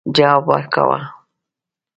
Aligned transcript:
جواب 0.15 0.43
ورکاوه. 0.49 0.99